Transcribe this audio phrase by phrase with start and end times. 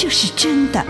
[0.00, 0.80] 这是真的。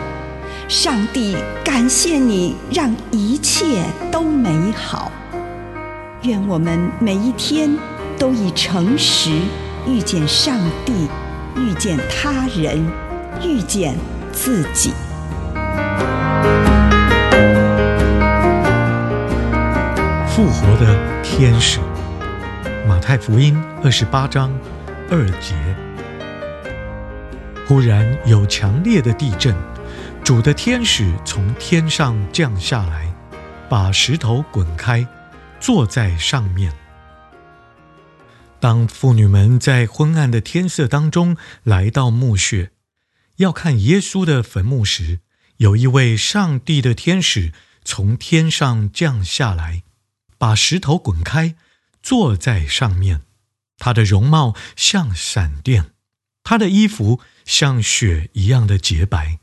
[0.69, 5.11] 上帝感谢你，让一切都美好。
[6.25, 7.75] 愿我们每一天
[8.19, 9.31] 都以诚实
[9.87, 11.09] 遇见上帝，
[11.57, 12.87] 遇见他人，
[13.43, 13.97] 遇见
[14.31, 14.93] 自己。
[20.29, 21.81] 复活的天使，
[22.87, 24.53] 马太福音二十八章
[25.11, 25.55] 二节。
[27.69, 29.55] 忽然有强烈的地震，
[30.25, 33.15] 主的天使从天上降下来，
[33.69, 35.07] 把石头滚开，
[35.61, 36.73] 坐在上面。
[38.59, 42.71] 当妇女们在昏暗的天色当中来到墓穴，
[43.37, 45.21] 要看耶稣的坟墓时，
[45.59, 47.53] 有一位上帝的天使
[47.85, 49.83] 从天上降下来。
[50.39, 51.55] 把石头滚开，
[52.03, 53.21] 坐在上面。
[53.77, 55.91] 他的容貌像闪电，
[56.43, 59.41] 他的衣服像雪一样的洁白。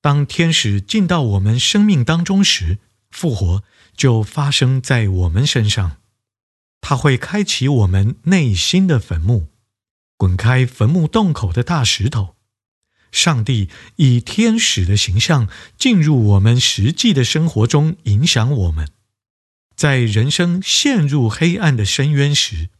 [0.00, 2.78] 当天使进到我们生命当中时，
[3.10, 3.62] 复活
[3.94, 5.98] 就发生在我们身上。
[6.80, 9.48] 他会开启我们内心的坟墓，
[10.16, 12.36] 滚开坟墓洞口的大石头。
[13.12, 18.88] 上帝以天使的形象进入我们实际的生活中，影响我们。
[19.74, 22.70] 在人生陷入黑暗的深渊时，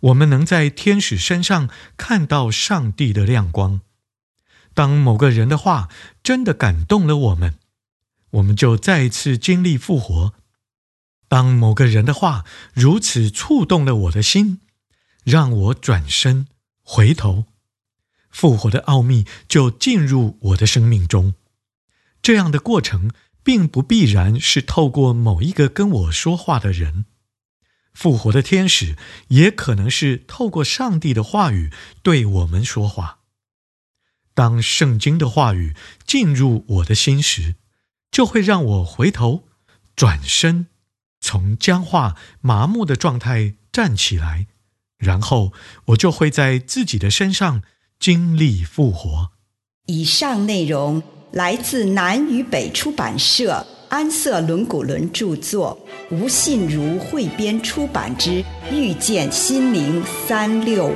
[0.00, 3.80] 我们能在天使身上看到上帝的亮光。
[4.74, 5.88] 当某个人的话
[6.22, 7.56] 真的感动了我们，
[8.30, 10.34] 我们就再一次经历复活。
[11.28, 14.60] 当某个人的话如此触动了我的心，
[15.24, 16.46] 让我转身
[16.82, 17.44] 回头，
[18.30, 21.34] 复活的奥秘就进入我的生命中。
[22.22, 23.10] 这样的过程。
[23.42, 27.06] 并不必然是透过某一个跟我说话的人，
[27.92, 28.96] 复活的天使
[29.28, 31.70] 也可能是透过上帝的话语
[32.02, 33.18] 对我们说话。
[34.34, 35.74] 当圣经的话语
[36.06, 37.56] 进入我的心时，
[38.10, 39.44] 就会让我回头、
[39.94, 40.66] 转身，
[41.20, 44.46] 从僵化、麻木的状态站起来，
[44.96, 45.52] 然后
[45.86, 47.62] 我就会在自己的身上
[47.98, 49.32] 经历复活。
[49.86, 51.02] 以上内容。
[51.32, 55.76] 来自南与北出版社安瑟伦古伦著作，
[56.12, 58.30] 吴信如汇编出版之
[58.72, 60.90] 《遇见心灵三六五》。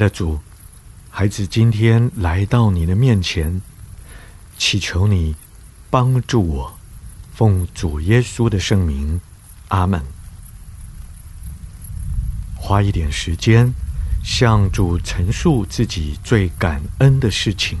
[0.00, 0.40] 的主，
[1.10, 3.60] 孩子今天来到你的面前，
[4.56, 5.36] 祈求你
[5.90, 6.72] 帮助我，
[7.34, 9.20] 奉主耶稣的圣名，
[9.68, 10.02] 阿门。
[12.56, 13.74] 花一点时间，
[14.24, 17.78] 向主陈述自己最感恩的事情。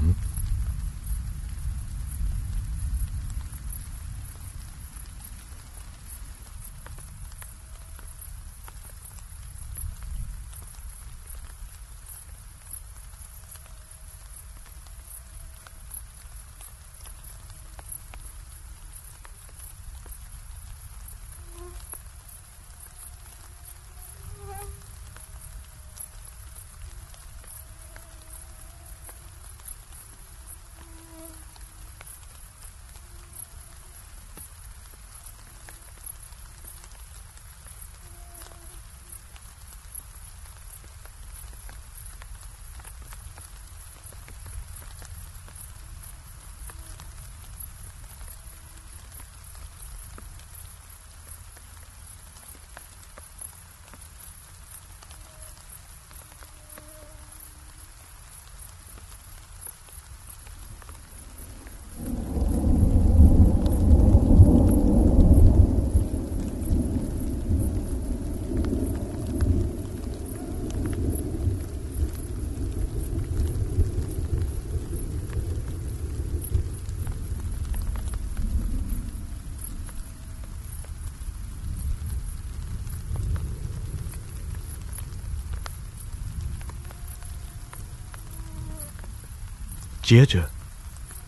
[90.10, 90.50] 接着，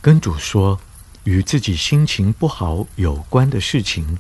[0.01, 0.81] 跟主说
[1.23, 4.19] 与自己心情不好有关的事情，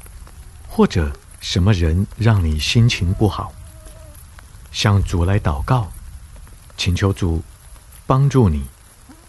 [0.68, 1.10] 或者
[1.40, 3.52] 什么人让你心情不好，
[4.70, 5.90] 向主来祷告，
[6.76, 7.42] 请求主
[8.06, 8.64] 帮助你。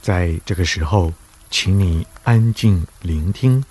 [0.03, 1.11] 在这个时候，
[1.49, 3.65] 请你安静聆听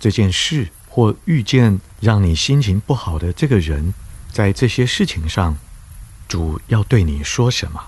[0.00, 3.94] 这件事，或遇见让你心情不好的这个人，
[4.32, 5.56] 在这些事情上，
[6.26, 7.80] 主要对你说什么？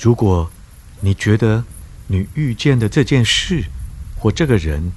[0.00, 0.48] 如果
[1.00, 1.64] 你觉得
[2.06, 3.64] 你遇见的这件事
[4.16, 4.92] 或这个人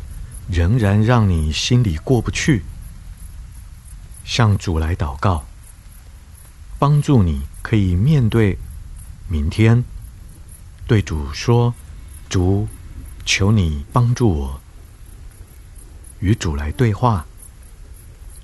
[0.47, 2.63] 仍然让你心里过不去，
[4.23, 5.45] 向主来祷告，
[6.77, 8.59] 帮助你可以面对
[9.27, 9.83] 明天，
[10.85, 11.73] 对主说
[12.29, 12.67] ：“主，
[13.25, 14.61] 求你帮助我。”
[16.19, 17.25] 与主来对话，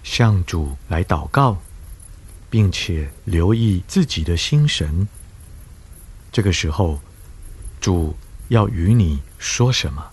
[0.04, 1.62] 向主来祷告，
[2.50, 5.08] 并且留意自己的心神。
[6.38, 7.00] 这个时候，
[7.82, 8.16] 主
[8.50, 10.12] 要与你说什么？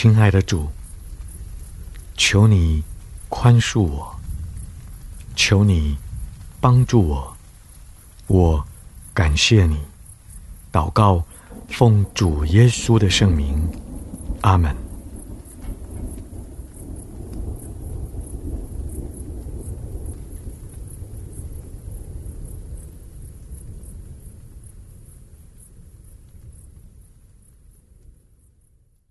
[0.00, 0.68] 亲爱的主，
[2.16, 2.84] 求你
[3.28, 4.14] 宽恕我，
[5.34, 5.96] 求你
[6.60, 7.36] 帮助我，
[8.28, 8.64] 我
[9.12, 9.76] 感谢你。
[10.70, 11.24] 祷告，
[11.68, 13.60] 奉主耶稣的圣名，
[14.42, 14.87] 阿门。